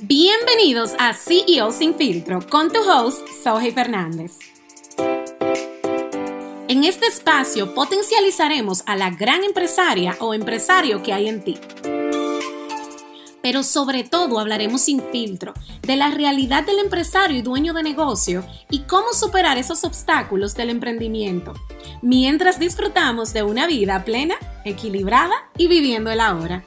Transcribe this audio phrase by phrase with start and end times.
[0.00, 4.38] Bienvenidos a CEO Sin Filtro con tu host, Soji Fernández.
[6.68, 11.58] En este espacio potencializaremos a la gran empresaria o empresario que hay en ti.
[13.42, 15.52] Pero sobre todo hablaremos sin filtro
[15.82, 20.70] de la realidad del empresario y dueño de negocio y cómo superar esos obstáculos del
[20.70, 21.54] emprendimiento,
[22.02, 26.64] mientras disfrutamos de una vida plena, equilibrada y viviendo el ahora.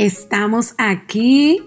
[0.00, 1.62] Estamos aquí,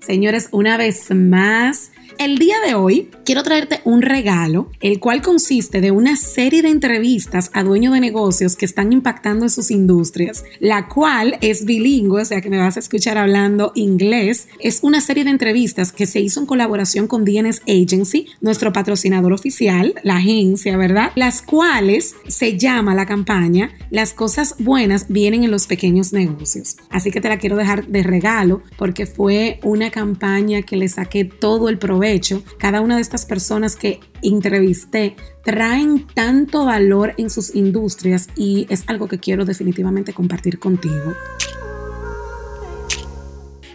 [0.00, 5.80] señores, una vez más el día de hoy quiero traerte un regalo, el cual consiste
[5.80, 10.44] de una serie de entrevistas a dueños de negocios que están impactando en sus industrias,
[10.58, 14.48] la cual es bilingüe, o sea que me vas a escuchar hablando inglés.
[14.58, 19.32] Es una serie de entrevistas que se hizo en colaboración con DNS Agency, nuestro patrocinador
[19.32, 21.12] oficial, la agencia, ¿verdad?
[21.14, 26.76] Las cuales se llama la campaña Las cosas buenas vienen en los pequeños negocios.
[26.90, 31.24] Así que te la quiero dejar de regalo porque fue una campaña que le saqué
[31.24, 32.09] todo el provecho
[32.58, 38.84] cada una de estas personas que entrevisté traen tanto valor en sus industrias y es
[38.88, 41.14] algo que quiero definitivamente compartir contigo.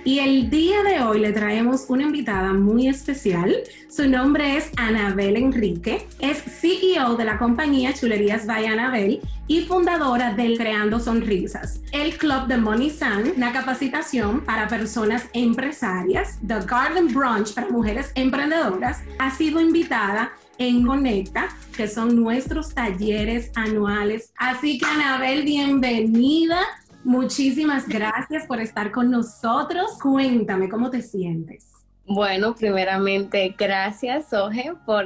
[0.06, 3.56] Y el día de hoy le traemos una invitada muy especial.
[3.90, 6.06] Su nombre es Anabel Enrique.
[6.20, 12.46] Es CEO de la compañía Chulerías by Anabel y fundadora del Creando Sonrisas, el club
[12.46, 19.32] de Money Sun, una capacitación para personas empresarias, The Garden Brunch para mujeres emprendedoras, ha
[19.32, 24.32] sido invitada en Conecta, que son nuestros talleres anuales.
[24.38, 26.60] Así que Anabel, bienvenida.
[27.06, 29.92] Muchísimas gracias por estar con nosotros.
[30.02, 31.68] Cuéntame, ¿cómo te sientes?
[32.08, 35.06] Bueno, primeramente, gracias, Soje, por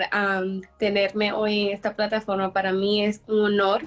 [0.78, 2.54] tenerme hoy en esta plataforma.
[2.54, 3.82] Para mí es un honor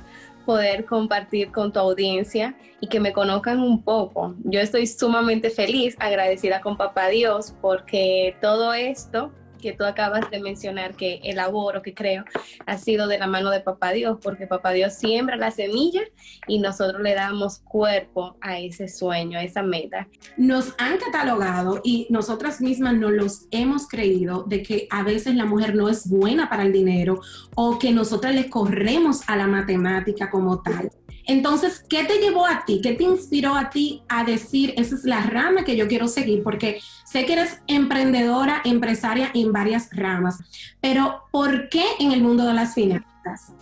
[0.44, 4.34] poder compartir con tu audiencia y que me conozcan un poco.
[4.44, 10.40] Yo estoy sumamente feliz, agradecida con Papá Dios, porque todo esto que tú acabas de
[10.40, 12.24] mencionar que elaboro, que creo,
[12.66, 16.02] ha sido de la mano de Papá Dios, porque Papá Dios siembra la semilla
[16.46, 20.08] y nosotros le damos cuerpo a ese sueño, a esa meta.
[20.36, 25.46] Nos han catalogado y nosotras mismas nos los hemos creído de que a veces la
[25.46, 27.20] mujer no es buena para el dinero
[27.54, 30.90] o que nosotras le corremos a la matemática como tal.
[31.26, 32.80] Entonces, ¿qué te llevó a ti?
[32.82, 36.42] ¿Qué te inspiró a ti a decir, esa es la rama que yo quiero seguir?
[36.42, 40.38] Porque sé que eres emprendedora, empresaria en varias ramas,
[40.80, 43.52] pero ¿por qué en el mundo de las finanzas?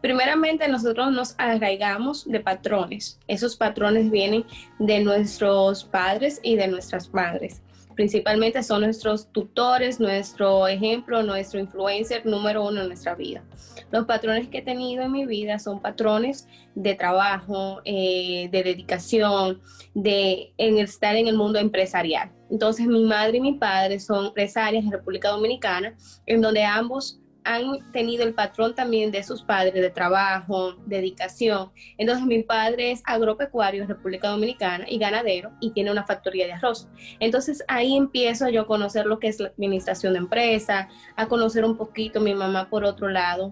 [0.00, 3.20] Primeramente, nosotros nos arraigamos de patrones.
[3.28, 4.44] Esos patrones vienen
[4.80, 7.62] de nuestros padres y de nuestras madres
[7.94, 13.42] principalmente son nuestros tutores, nuestro ejemplo, nuestro influencer número uno en nuestra vida.
[13.90, 19.60] Los patrones que he tenido en mi vida son patrones de trabajo, eh, de dedicación,
[19.94, 22.30] de estar en el mundo empresarial.
[22.50, 27.92] Entonces mi madre y mi padre son empresarias en República Dominicana, en donde ambos han
[27.92, 31.70] tenido el patrón también de sus padres de trabajo, dedicación.
[31.98, 36.52] Entonces mi padre es agropecuario en República Dominicana y ganadero y tiene una factoría de
[36.52, 36.88] arroz.
[37.20, 41.64] Entonces ahí empiezo yo a conocer lo que es la administración de empresa, a conocer
[41.64, 43.50] un poquito mi mamá por otro lado,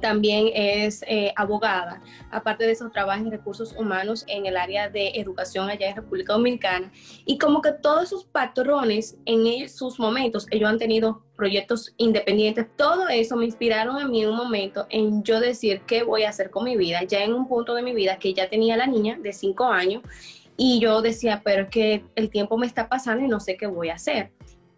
[0.00, 2.00] también es eh, abogada.
[2.30, 6.32] Aparte de eso, trabaja en recursos humanos en el área de educación allá en República
[6.34, 6.92] Dominicana.
[7.24, 12.66] Y como que todos esos patrones en sus momentos, ellos han tenido proyectos independientes.
[12.76, 16.28] Todo eso me inspiraron a mí en un momento en yo decir qué voy a
[16.28, 17.02] hacer con mi vida.
[17.04, 20.02] Ya en un punto de mi vida que ya tenía la niña de cinco años
[20.62, 23.66] y yo decía, pero es que el tiempo me está pasando y no sé qué
[23.66, 24.30] voy a hacer.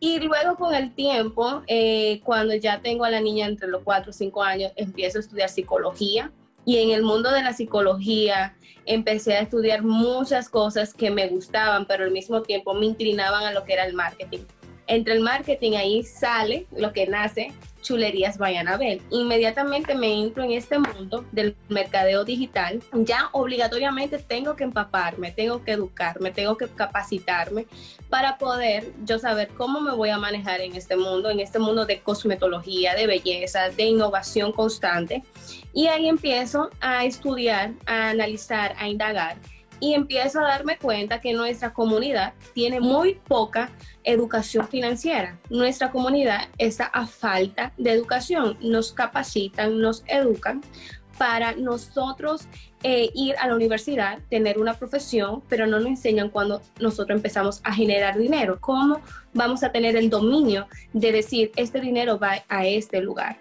[0.04, 4.10] Y luego con el tiempo, eh, cuando ya tengo a la niña entre los 4
[4.10, 6.32] o 5 años, empiezo a estudiar psicología.
[6.64, 11.86] Y en el mundo de la psicología empecé a estudiar muchas cosas que me gustaban,
[11.86, 14.40] pero al mismo tiempo me inclinaban a lo que era el marketing.
[14.88, 17.52] Entre el marketing ahí sale lo que nace
[17.82, 19.02] Chulerías Bayanabel.
[19.10, 22.82] Inmediatamente me entro en este mundo del mercadeo digital.
[22.92, 27.66] Ya obligatoriamente tengo que empaparme, tengo que educarme, tengo que capacitarme
[28.08, 31.84] para poder yo saber cómo me voy a manejar en este mundo, en este mundo
[31.84, 35.22] de cosmetología, de belleza, de innovación constante.
[35.74, 39.36] Y ahí empiezo a estudiar, a analizar, a indagar
[39.82, 43.68] y empiezo a darme cuenta que nuestra comunidad tiene muy poca
[44.04, 45.40] educación financiera.
[45.50, 48.56] Nuestra comunidad está a falta de educación.
[48.60, 50.60] Nos capacitan, nos educan
[51.18, 52.46] para nosotros
[52.84, 57.60] eh, ir a la universidad, tener una profesión, pero no nos enseñan cuando nosotros empezamos
[57.64, 58.58] a generar dinero.
[58.60, 59.00] ¿Cómo
[59.34, 63.36] vamos a tener el dominio de decir, este dinero va a este lugar?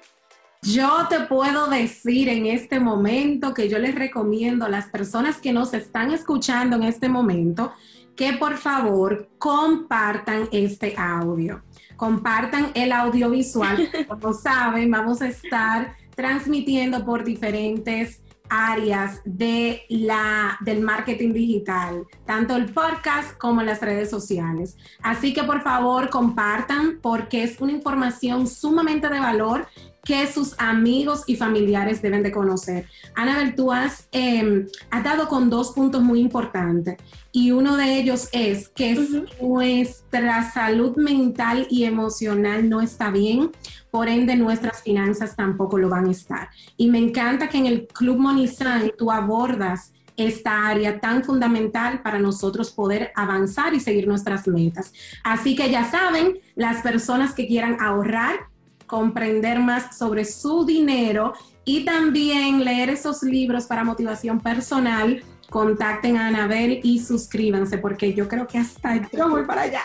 [0.64, 5.54] Yo te puedo decir en este momento que yo les recomiendo a las personas que
[5.54, 7.74] nos están escuchando en este momento
[8.16, 11.64] que por favor compartan este audio.
[11.96, 13.90] Compartan el audiovisual.
[14.08, 22.58] Como saben, vamos a estar transmitiendo por diferentes áreas de la, del marketing digital, tanto
[22.58, 24.76] el podcast como las redes sociales.
[25.02, 29.68] Así que por favor compartan porque es una información sumamente de valor
[30.04, 32.88] que sus amigos y familiares deben de conocer.
[33.16, 34.66] Anabel, tú has, eh,
[35.04, 36.98] dado con dos puntos muy importantes
[37.32, 39.08] y uno de ellos es que
[39.40, 43.52] nuestra salud mental y emocional no está bien,
[43.90, 46.50] por ende nuestras finanzas tampoco lo van a estar.
[46.78, 52.20] Y me encanta que en el Club Monizan tú abordas esta área tan fundamental para
[52.20, 54.94] nosotros poder avanzar y seguir nuestras metas.
[55.24, 58.51] Así que ya saben, las personas que quieran ahorrar,
[58.92, 61.34] comprender más sobre su dinero
[61.64, 68.28] y también leer esos libros para motivación personal, contacten a Anabel y suscríbanse porque yo
[68.28, 69.82] creo que hasta yo voy para allá.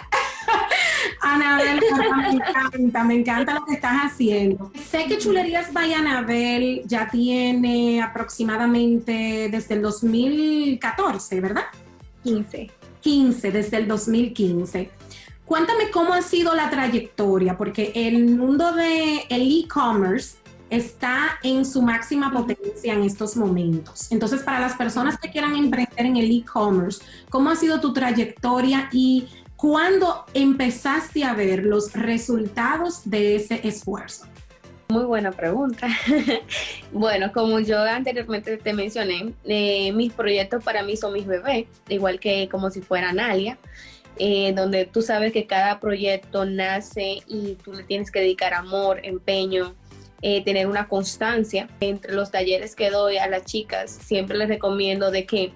[1.21, 1.81] Anabel,
[2.17, 4.73] me encanta, me encanta lo que estás haciendo.
[4.91, 11.67] Sé que Chulerías by Anabel ya tiene aproximadamente desde el 2014, ¿verdad?
[12.25, 12.71] 15.
[13.03, 14.91] 15, desde el 2015.
[15.47, 20.39] Cuéntame cómo ha sido la trayectoria, porque el mundo del e-commerce
[20.71, 24.11] está en su máxima potencia en estos momentos.
[24.11, 27.01] Entonces, para las personas que quieran emprender en el e-commerce,
[27.31, 34.27] ¿cómo ha sido tu trayectoria y cuándo empezaste a ver los resultados de ese esfuerzo?
[34.89, 35.89] Muy buena pregunta.
[36.93, 42.21] bueno, como yo anteriormente te mencioné, eh, mis proyectos para mí son mis bebés, igual
[42.21, 43.59] que como si fueran Alia.
[44.19, 49.01] Eh, donde tú sabes que cada proyecto nace y tú le tienes que dedicar amor,
[49.03, 49.75] empeño,
[50.23, 51.69] eh, tener una constancia.
[51.81, 55.53] Entre los talleres que doy a las chicas, siempre les recomiendo de que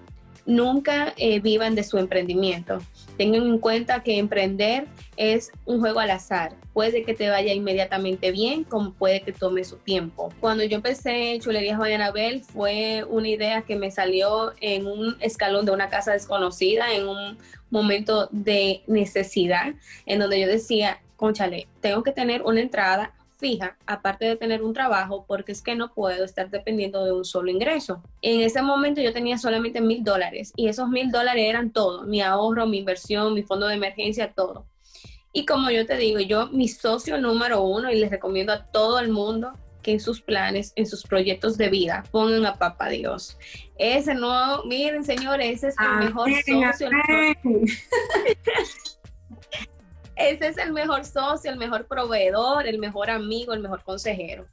[0.46, 2.78] nunca eh, vivan de su emprendimiento.
[3.16, 4.86] Tengan en cuenta que emprender
[5.16, 6.54] es un juego al azar.
[6.72, 10.32] Puede que te vaya inmediatamente bien, como puede que tome su tiempo.
[10.40, 15.72] Cuando yo empecé Chulerías Guayanabel fue una idea que me salió en un escalón de
[15.72, 17.38] una casa desconocida, en un
[17.70, 19.74] momento de necesidad,
[20.06, 24.74] en donde yo decía, conchale, tengo que tener una entrada fija, aparte de tener un
[24.74, 28.02] trabajo, porque es que no puedo estar dependiendo de un solo ingreso.
[28.20, 32.20] En ese momento yo tenía solamente mil dólares y esos mil dólares eran todo, mi
[32.20, 34.66] ahorro, mi inversión, mi fondo de emergencia, todo.
[35.32, 38.98] Y como yo te digo, yo mi socio número uno y les recomiendo a todo
[38.98, 43.36] el mundo que en sus planes, en sus proyectos de vida, pongan a Papá Dios.
[43.78, 46.90] Ese no, miren señores, ese es el mejor socio.
[50.16, 54.46] ese es el mejor socio, el mejor proveedor, el mejor amigo, el mejor consejero.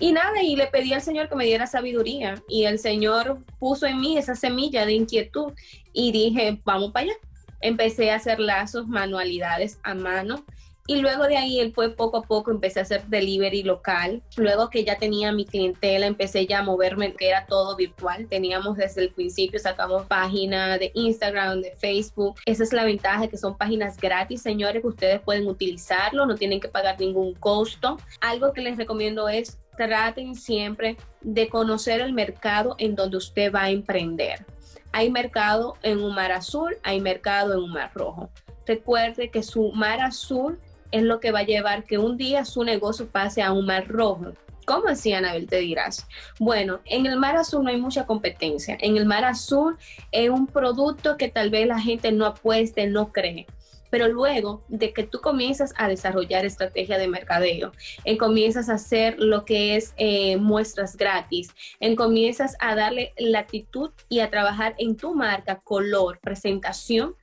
[0.00, 3.86] Y nada, y le pedí al Señor que me diera sabiduría y el Señor puso
[3.86, 5.52] en mí esa semilla de inquietud
[5.92, 7.14] y dije, vamos para allá.
[7.60, 10.44] Empecé a hacer lazos, manualidades a mano
[10.86, 14.22] y luego de ahí él fue poco a poco, empecé a hacer delivery local.
[14.36, 18.26] Luego que ya tenía mi clientela, empecé ya a moverme, que era todo virtual.
[18.28, 22.36] Teníamos desde el principio, sacamos página de Instagram, de Facebook.
[22.44, 26.60] Esa es la ventaja, que son páginas gratis, señores, que ustedes pueden utilizarlo, no tienen
[26.60, 27.96] que pagar ningún costo.
[28.20, 33.64] Algo que les recomiendo es traten siempre de conocer el mercado en donde usted va
[33.64, 34.44] a emprender.
[34.92, 38.30] Hay mercado en un mar azul, hay mercado en un mar rojo.
[38.66, 40.58] Recuerde que su mar azul
[40.90, 43.88] es lo que va a llevar que un día su negocio pase a un mar
[43.88, 44.32] rojo.
[44.64, 45.46] ¿Cómo así, Anabel?
[45.46, 46.06] Te dirás.
[46.38, 48.78] Bueno, en el mar azul no hay mucha competencia.
[48.80, 49.76] En el mar azul
[50.10, 53.46] es un producto que tal vez la gente no apueste, no cree.
[53.90, 57.72] Pero luego de que tú comienzas a desarrollar estrategia de mercadeo,
[58.04, 63.90] en comienzas a hacer lo que es eh, muestras gratis, en comienzas a darle latitud
[64.08, 67.14] y a trabajar en tu marca, color, presentación,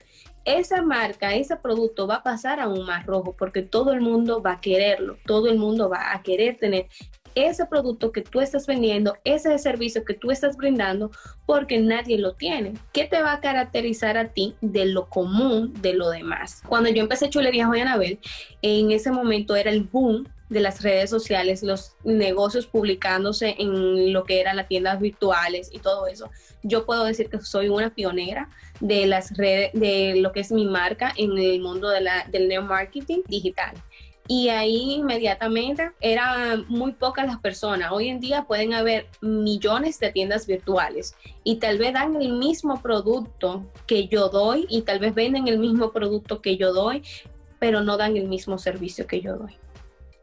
[0.45, 4.41] esa marca, ese producto va a pasar a un mar rojo porque todo el mundo
[4.41, 6.88] va a quererlo, todo el mundo va a querer tener
[7.35, 11.11] ese producto que tú estás vendiendo, ese servicio que tú estás brindando,
[11.45, 12.73] porque nadie lo tiene.
[12.93, 16.61] ¿Qué te va a caracterizar a ti de lo común de lo demás?
[16.67, 18.19] Cuando yo empecé Chulería Joy Anabel,
[18.61, 24.25] en ese momento era el boom de las redes sociales, los negocios publicándose en lo
[24.25, 26.29] que eran las tiendas virtuales y todo eso.
[26.61, 28.50] Yo puedo decir que soy una pionera
[28.81, 33.75] de las redes, de lo que es mi marca en el mundo del neomarketing digital.
[34.33, 37.91] Y ahí inmediatamente eran muy pocas las personas.
[37.91, 42.81] Hoy en día pueden haber millones de tiendas virtuales y tal vez dan el mismo
[42.81, 47.03] producto que yo doy y tal vez venden el mismo producto que yo doy,
[47.59, 49.57] pero no dan el mismo servicio que yo doy.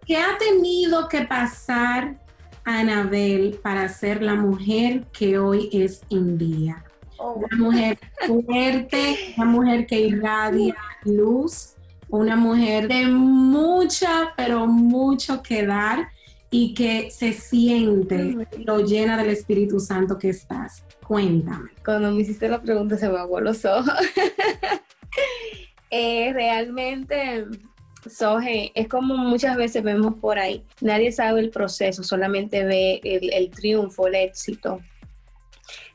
[0.07, 2.19] ¿Qué ha tenido que pasar
[2.65, 6.83] Anabel para ser la mujer que hoy es en día?
[7.19, 7.35] Oh.
[7.35, 10.75] Una mujer fuerte, una mujer que irradia
[11.05, 11.75] luz,
[12.11, 16.09] una mujer de mucha, pero mucho que dar
[16.50, 20.85] y que se siente lo llena del Espíritu Santo que estás.
[21.07, 21.71] Cuéntame.
[21.85, 23.93] Cuando me hiciste la pregunta se me aguó los ojos.
[25.91, 27.47] Eh, realmente,
[28.07, 30.62] Soje, es como muchas veces vemos por ahí.
[30.83, 34.83] Nadie sabe el proceso, solamente ve el, el triunfo, el éxito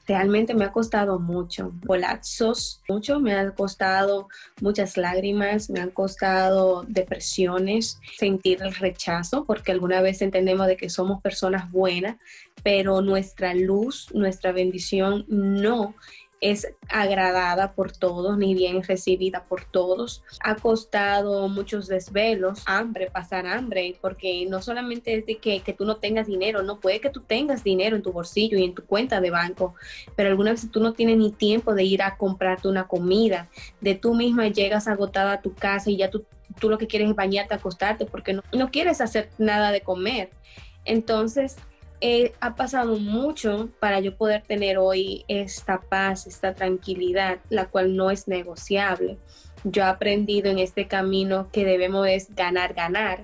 [0.08, 4.28] realmente me ha costado mucho, colapsos, mucho, me han costado
[4.62, 10.90] muchas lágrimas, me han costado depresiones, sentir el rechazo, porque alguna vez entendemos de que
[10.90, 12.18] somos personas buenas,
[12.64, 15.96] pero nuestra luz, nuestra bendición no
[16.44, 20.24] es agradada por todos ni bien recibida por todos.
[20.42, 25.86] Ha costado muchos desvelos, hambre, pasar hambre, porque no solamente es de que, que tú
[25.86, 28.86] no tengas dinero, no puede que tú tengas dinero en tu bolsillo y en tu
[28.86, 29.76] cuenta de banco,
[30.18, 33.96] pero algunas veces tú no tienes ni tiempo de ir a comprarte una comida, de
[33.96, 36.26] tú misma llegas agotada a tu casa y ya tú,
[36.60, 40.30] tú lo que quieres es bañarte, acostarte, porque no, no quieres hacer nada de comer.
[40.84, 41.56] Entonces,
[42.42, 48.12] ha pasado mucho para yo poder tener hoy esta paz, esta tranquilidad, la cual no
[48.12, 49.18] es negociable.
[49.64, 53.24] Yo he aprendido en este camino que debemos es ganar, ganar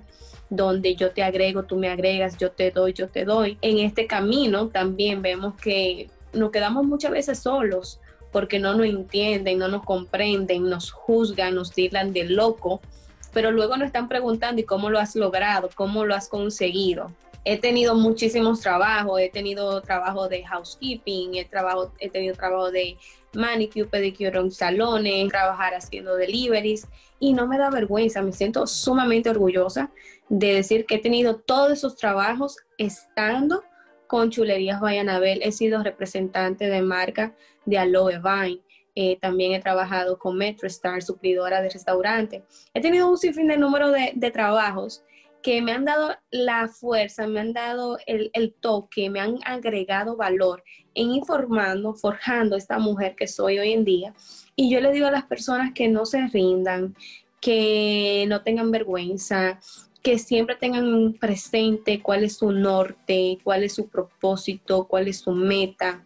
[0.49, 3.57] donde yo te agrego, tú me agregas, yo te doy, yo te doy.
[3.61, 7.99] En este camino también vemos que nos quedamos muchas veces solos
[8.31, 12.81] porque no nos entienden, no nos comprenden, nos juzgan, nos dirán de loco,
[13.33, 15.69] pero luego nos están preguntando, ¿y cómo lo has logrado?
[15.75, 17.11] ¿Cómo lo has conseguido?
[17.45, 22.97] He tenido muchísimos trabajos, he tenido trabajo de housekeeping, he, trabajo, he tenido trabajo de
[23.33, 26.87] manicure, pedicure en salones, trabajar haciendo deliveries
[27.19, 29.91] y no me da vergüenza, me siento sumamente orgullosa
[30.29, 33.63] de decir que he tenido todos esos trabajos estando
[34.07, 38.61] con Chulerías Guayanabel, he sido representante de marca de Aloe Vine.
[38.95, 42.43] Eh, también he trabajado con Metro Star, suplidora de restaurante.
[42.73, 45.03] He tenido un sinfín de número de, de trabajos
[45.41, 50.63] que me han dado la fuerza, me han dado el, toque, me han agregado valor
[50.93, 54.13] en informando, forjando esta mujer que soy hoy en día.
[54.55, 56.95] Y yo le digo a las personas que no se rindan,
[57.39, 59.59] que no tengan vergüenza,
[60.03, 65.31] que siempre tengan presente cuál es su norte, cuál es su propósito, cuál es su
[65.31, 66.03] meta,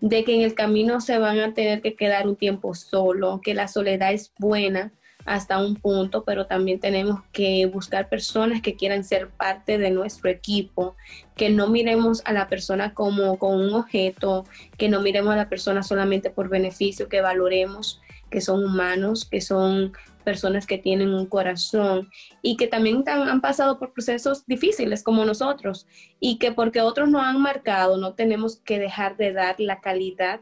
[0.00, 3.54] de que en el camino se van a tener que quedar un tiempo solo, que
[3.54, 4.92] la soledad es buena,
[5.28, 10.30] hasta un punto, pero también tenemos que buscar personas que quieran ser parte de nuestro
[10.30, 10.96] equipo,
[11.36, 14.46] que no miremos a la persona como, como un objeto,
[14.78, 19.40] que no miremos a la persona solamente por beneficio, que valoremos que son humanos, que
[19.40, 19.92] son
[20.24, 22.10] personas que tienen un corazón
[22.42, 25.86] y que también han pasado por procesos difíciles como nosotros
[26.20, 30.40] y que porque otros no han marcado no tenemos que dejar de dar la calidad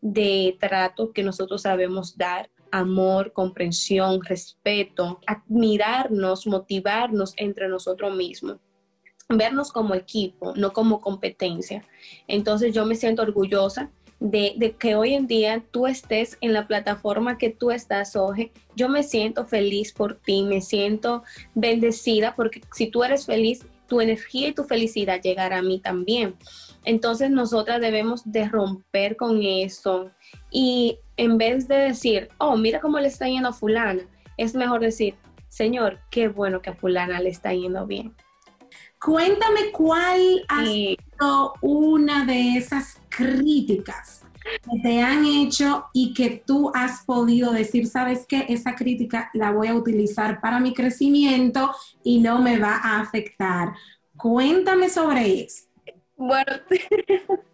[0.00, 8.58] de trato que nosotros sabemos dar amor, comprensión, respeto, admirarnos, motivarnos entre nosotros mismos
[9.28, 11.82] vernos como equipo, no como competencia.
[12.28, 13.90] Entonces yo me siento orgullosa
[14.20, 18.52] de, que hoy en día tú estés en la plataforma que tú estás, Oje.
[18.76, 21.22] Yo me siento feliz por ti, me siento
[21.54, 26.36] bendecida porque si tú eres feliz, tu energía y tu felicidad llegará a mí también.
[26.84, 30.10] Entonces nosotras debemos de romper con eso
[30.50, 34.02] y en vez de decir, oh, mira cómo le está yendo a fulana,
[34.36, 35.14] es mejor decir,
[35.48, 38.14] Señor, qué bueno que a fulana le está yendo bien.
[39.00, 46.70] Cuéntame cuál ha sido una de esas críticas que te han hecho y que tú
[46.74, 51.70] has podido decir, sabes qué, esa crítica la voy a utilizar para mi crecimiento
[52.02, 53.74] y no me va a afectar.
[54.16, 55.64] Cuéntame sobre eso.
[56.16, 56.52] Bueno,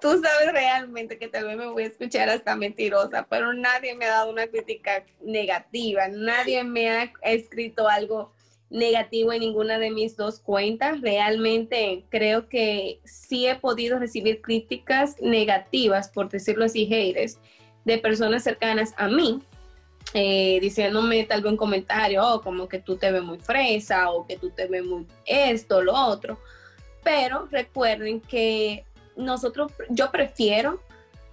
[0.00, 4.06] tú sabes realmente que tal vez me voy a escuchar hasta mentirosa, pero nadie me
[4.06, 8.32] ha dado una crítica negativa, nadie me ha escrito algo
[8.70, 11.00] negativo en ninguna de mis dos cuentas.
[11.00, 17.38] Realmente creo que sí he podido recibir críticas negativas, por decirlo así, haters,
[17.84, 19.42] de personas cercanas a mí,
[20.14, 24.26] eh, diciéndome tal vez un comentario, oh, como que tú te ves muy fresa o
[24.26, 26.38] que tú te ves muy esto, lo otro.
[27.02, 28.84] Pero recuerden que
[29.16, 30.80] nosotros, yo prefiero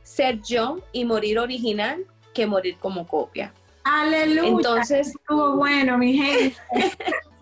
[0.04, 3.54] ser yo y morir original que morir como copia.
[3.84, 4.50] Aleluya.
[4.50, 6.58] Entonces, estuvo bueno, mi gente.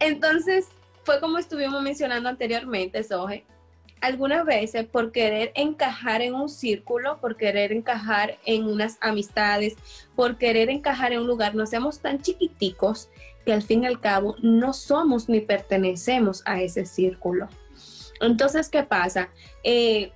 [0.00, 0.68] Entonces,
[1.04, 3.44] fue como estuvimos mencionando anteriormente, Soje.
[4.00, 9.76] Algunas veces por querer encajar en un círculo, por querer encajar en unas amistades,
[10.16, 13.10] por querer encajar en un lugar, nos hacemos tan chiquiticos
[13.44, 17.48] que al fin y al cabo no somos ni pertenecemos a ese círculo.
[18.20, 19.30] Entonces, ¿qué pasa?
[19.64, 20.12] Eh,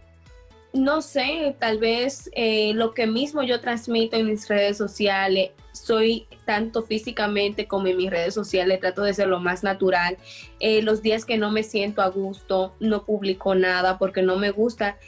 [0.72, 6.26] no sé, tal vez eh, lo que mismo yo transmito en mis redes sociales, soy
[6.44, 10.16] tanto físicamente como en mis redes sociales, trato de ser lo más natural.
[10.60, 14.50] Eh, los días que no me siento a gusto, no publico nada porque no me
[14.50, 14.98] gusta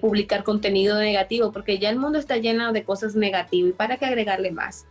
[0.00, 4.06] publicar contenido negativo, porque ya el mundo está lleno de cosas negativas y para qué
[4.06, 4.86] agregarle más.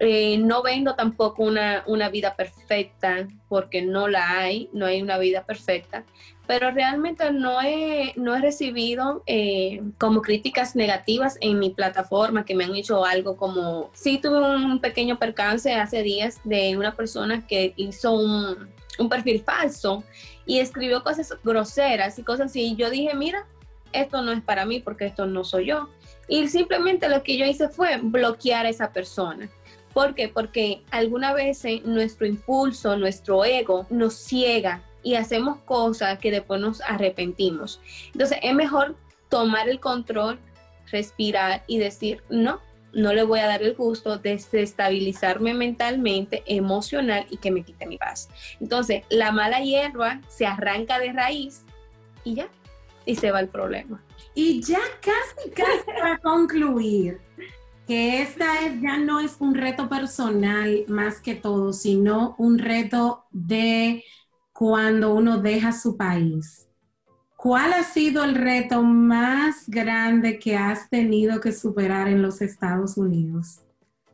[0.00, 5.44] Eh, no vendo tampoco una, vida perfecta porque no la hay, no hay una vida
[5.44, 6.04] perfecta,
[6.46, 12.54] pero realmente no he, no he recibido eh, como críticas negativas en mi plataforma que
[12.54, 17.44] me han hecho algo como, sí tuve un pequeño percance hace días de una persona
[17.44, 20.04] que hizo un, un perfil falso
[20.46, 22.72] y escribió cosas groseras y cosas así.
[22.72, 23.46] Y yo dije, mira,
[23.92, 25.88] esto no es para mí porque esto no soy yo.
[26.28, 29.48] Y simplemente lo que yo hice fue bloquear a esa persona.
[29.98, 30.28] ¿Por qué?
[30.28, 36.80] Porque alguna vez nuestro impulso, nuestro ego nos ciega y hacemos cosas que después nos
[36.82, 37.80] arrepentimos.
[38.12, 38.94] Entonces es mejor
[39.28, 40.38] tomar el control,
[40.92, 42.60] respirar y decir, no,
[42.92, 47.84] no le voy a dar el gusto de desestabilizarme mentalmente, emocional y que me quite
[47.84, 48.28] mi paz.
[48.60, 51.64] Entonces, la mala hierba se arranca de raíz
[52.22, 52.48] y ya,
[53.04, 54.00] y se va el problema.
[54.32, 57.20] Y ya casi, casi para concluir,
[57.88, 63.24] que esta es, ya no es un reto personal más que todo, sino un reto
[63.30, 64.04] de
[64.52, 66.68] cuando uno deja su país.
[67.34, 72.98] ¿Cuál ha sido el reto más grande que has tenido que superar en los Estados
[72.98, 73.60] Unidos?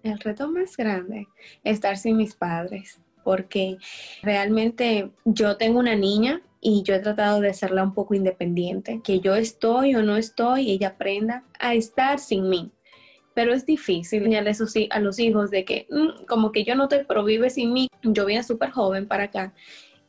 [0.05, 1.27] El reto más grande,
[1.65, 3.79] estar sin mis padres, porque
[4.23, 9.19] realmente yo tengo una niña y yo he tratado de hacerla un poco independiente, que
[9.19, 12.71] yo estoy o no estoy, ella aprenda a estar sin mí
[13.35, 14.53] pero es difícil enseñarle
[14.91, 17.89] a los hijos de que mm, como que yo no te prohíbe sin mí.
[18.03, 19.53] Yo vine súper joven para acá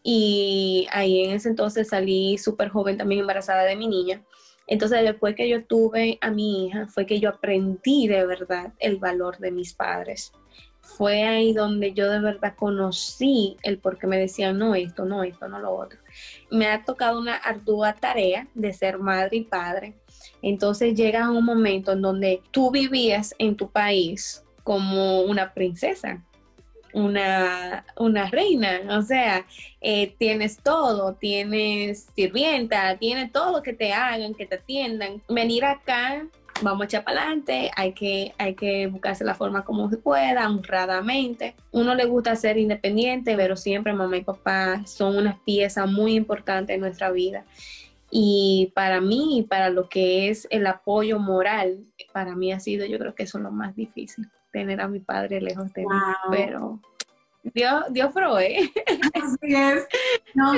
[0.08, 4.24] y ahí en ese entonces salí súper joven también embarazada de mi niña.
[4.68, 8.98] Entonces después que yo tuve a mi hija fue que yo aprendí de verdad el
[8.98, 10.32] valor de mis padres.
[10.80, 15.24] Fue ahí donde yo de verdad conocí el por qué me decían no esto, no
[15.24, 15.98] esto, no lo otro.
[16.52, 19.96] Me ha tocado una ardua tarea de ser madre y padre
[20.42, 26.24] entonces llega un momento en donde tú vivías en tu país como una princesa,
[26.94, 27.84] una,
[28.32, 29.46] reina, o sea,
[29.82, 35.22] eh, tienes todo, tienes sirvienta, tienes todo que te hagan, que te atiendan.
[35.28, 36.28] Venir acá,
[36.62, 40.50] vamos a echar para adelante, hay que, hay que buscarse la forma como se pueda,
[40.50, 41.56] honradamente.
[41.72, 46.74] Uno le gusta ser independiente, pero siempre mamá y papá son una pieza muy importante
[46.74, 47.44] en nuestra vida.
[48.10, 52.98] Y para mí, para lo que es el apoyo moral, para mí ha sido, yo
[52.98, 55.88] creo que eso es lo más difícil, tener a mi padre lejos de mí.
[56.32, 56.80] Pero
[57.44, 58.72] Dios, Dios provee.
[59.14, 59.88] Así es.
[60.34, 60.54] No,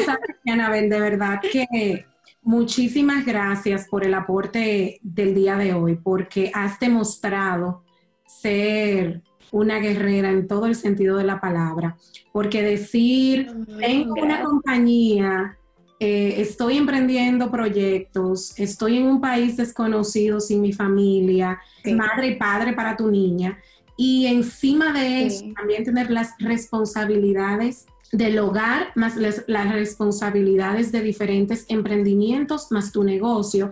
[0.46, 2.06] Anabel, de verdad que
[2.48, 7.84] muchísimas gracias por el aporte del día de hoy, porque has demostrado
[8.26, 11.98] ser una guerrera en todo el sentido de la palabra,
[12.32, 15.58] porque decir, tengo una compañía
[16.00, 21.60] eh, estoy emprendiendo proyectos, estoy en un país desconocido sin mi familia,
[21.96, 23.58] madre y padre para tu niña.
[23.98, 31.66] Y encima de eso, también tener las responsabilidades del hogar, más las, responsabilidades de diferentes
[31.70, 33.72] emprendimientos, más tu negocio.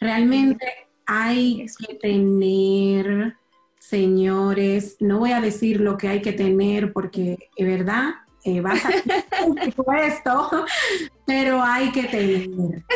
[0.00, 0.66] Realmente
[1.06, 3.36] hay que tener,
[3.78, 8.84] señores, no voy a decir lo que hay que tener porque, es verdad, eh, vas
[8.84, 8.90] a
[10.06, 10.66] esto,
[11.26, 12.84] pero hay que tener.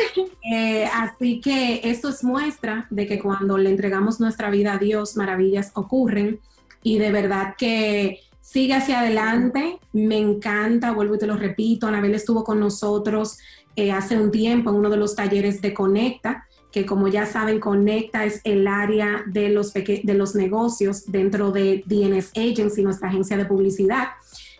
[0.51, 5.15] Eh, así que esto es muestra de que cuando le entregamos nuestra vida a Dios,
[5.15, 6.39] maravillas ocurren
[6.81, 9.79] y de verdad que sigue hacia adelante.
[9.93, 13.37] Me encanta, vuelvo y te lo repito, Anabel estuvo con nosotros
[13.75, 17.59] eh, hace un tiempo en uno de los talleres de Conecta que como ya saben,
[17.59, 23.37] Conecta es el área de los, de los negocios dentro de DNS Agency, nuestra agencia
[23.37, 24.09] de publicidad.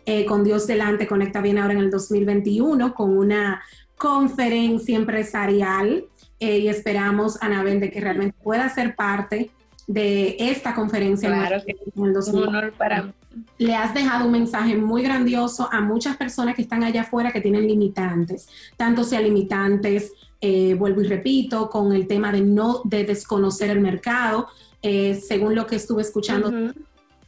[0.06, 3.62] Eh, con Dios delante, Conecta bien ahora en el 2021 con una
[3.96, 6.06] conferencia empresarial
[6.40, 9.52] eh, y esperamos, Anabel, de que realmente pueda ser parte
[9.90, 12.72] de esta conferencia claro en el 2021.
[12.78, 13.12] para
[13.58, 17.42] Le has dejado un mensaje muy grandioso a muchas personas que están allá afuera que
[17.42, 18.48] tienen limitantes,
[18.78, 23.82] tanto sea limitantes, eh, vuelvo y repito, con el tema de no de desconocer el
[23.82, 24.48] mercado,
[24.82, 26.54] según lo que estuve escuchando,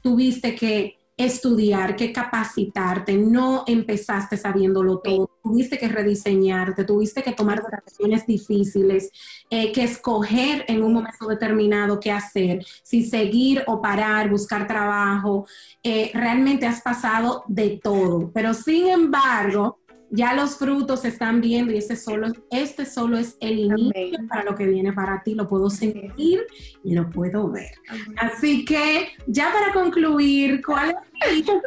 [0.01, 7.61] tuviste que estudiar, que capacitarte, no empezaste sabiéndolo todo, tuviste que rediseñarte, tuviste que tomar
[7.85, 9.11] decisiones difíciles,
[9.49, 15.45] eh, que escoger en un momento determinado qué hacer, si seguir o parar, buscar trabajo,
[15.83, 19.80] eh, realmente has pasado de todo, pero sin embargo,
[20.11, 24.43] ya los frutos se están viendo y este solo, este solo es el inicio para
[24.43, 25.33] lo que viene para ti.
[25.35, 26.45] Lo puedo sentir
[26.83, 27.71] y lo puedo ver.
[28.17, 30.95] Así que ya para concluir, ¿cuáles
[31.31, 31.61] libros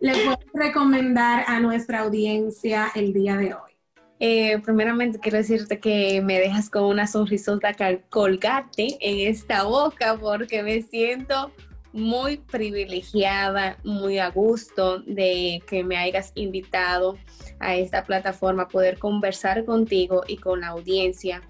[0.00, 3.72] le puedo recomendar a nuestra audiencia el día de hoy?
[4.20, 7.74] Eh, primeramente quiero decirte que me dejas con una sonrisota
[8.10, 11.50] colgate en esta boca porque me siento
[11.94, 17.16] muy privilegiada, muy a gusto de que me hayas invitado
[17.60, 21.40] a esta plataforma, poder conversar contigo y con la audiencia.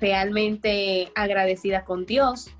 [0.00, 2.50] Realmente agradecida con Dios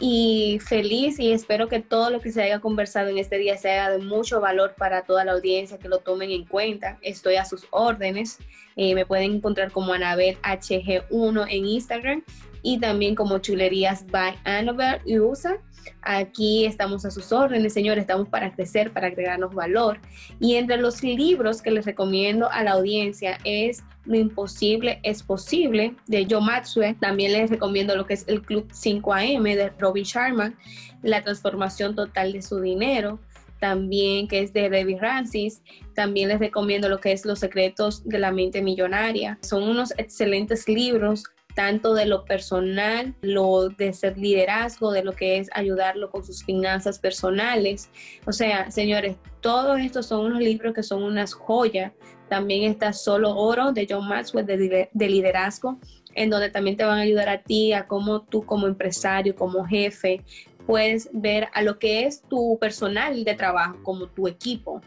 [0.00, 3.88] y feliz y espero que todo lo que se haya conversado en este día sea
[3.90, 6.98] de mucho valor para toda la audiencia, que lo tomen en cuenta.
[7.02, 8.38] Estoy a sus órdenes.
[8.74, 12.24] Eh, me pueden encontrar como Anabel HG1 en Instagram
[12.62, 15.58] y también como Chulerías by Annabelle USA.
[16.02, 19.98] Aquí estamos a sus órdenes, Señor, estamos para crecer, para agregarnos valor.
[20.38, 25.94] Y entre los libros que les recomiendo a la audiencia es Lo imposible es posible
[26.06, 26.98] de Joe Maxwell.
[26.98, 30.54] También les recomiendo lo que es el Club 5am de Robin Sharma,
[31.02, 33.18] La transformación total de su dinero
[33.60, 35.62] también que es de David Francis.
[35.94, 39.38] También les recomiendo lo que es Los secretos de la mente millonaria.
[39.42, 45.38] Son unos excelentes libros tanto de lo personal, lo de ser liderazgo, de lo que
[45.38, 47.90] es ayudarlo con sus finanzas personales.
[48.26, 51.92] O sea, señores, todos estos son unos libros que son unas joyas.
[52.28, 55.78] También está Solo Oro de John Maxwell de, de liderazgo,
[56.14, 59.64] en donde también te van a ayudar a ti, a cómo tú como empresario, como
[59.64, 60.22] jefe,
[60.66, 64.80] puedes ver a lo que es tu personal de trabajo, como tu equipo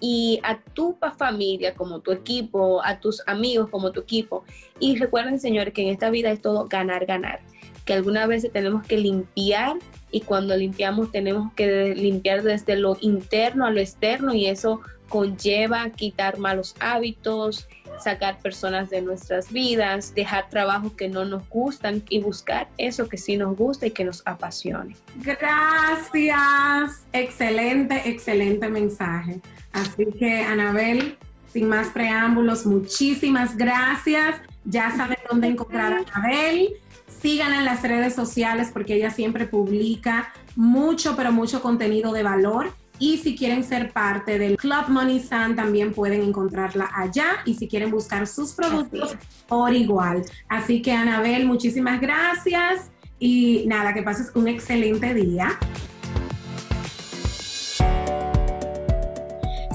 [0.00, 4.44] y a tu familia como tu equipo, a tus amigos como tu equipo.
[4.78, 7.40] Y recuerden, señores, que en esta vida es todo ganar, ganar.
[7.84, 9.76] Que algunas veces tenemos que limpiar
[10.10, 15.88] y cuando limpiamos tenemos que limpiar desde lo interno a lo externo y eso conlleva
[15.90, 17.66] quitar malos hábitos,
[17.98, 23.16] sacar personas de nuestras vidas, dejar trabajos que no nos gustan y buscar eso que
[23.16, 24.94] sí nos gusta y que nos apasione.
[25.16, 27.06] Gracias.
[27.12, 29.40] Excelente, excelente mensaje.
[29.78, 31.16] Así que, Anabel,
[31.52, 34.36] sin más preámbulos, muchísimas gracias.
[34.64, 36.74] Ya saben dónde encontrar a Anabel.
[37.20, 42.72] Síganla en las redes sociales porque ella siempre publica mucho, pero mucho contenido de valor.
[42.98, 47.38] Y si quieren ser parte del Club Money Sun, también pueden encontrarla allá.
[47.44, 50.24] Y si quieren buscar sus productos, por igual.
[50.48, 52.90] Así que, Anabel, muchísimas gracias.
[53.20, 55.56] Y nada, que pases un excelente día.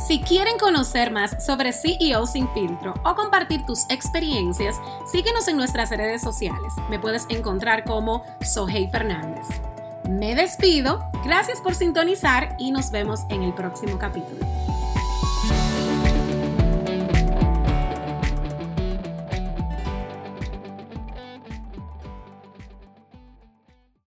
[0.05, 5.91] Si quieren conocer más sobre CEO Sin Filtro o compartir tus experiencias, síguenos en nuestras
[5.91, 6.73] redes sociales.
[6.89, 9.47] Me puedes encontrar como Sohey Fernández.
[10.09, 14.45] Me despido, gracias por sintonizar y nos vemos en el próximo capítulo.